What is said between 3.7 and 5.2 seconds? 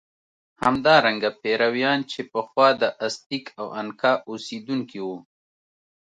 انکا اوسېدونکي وو.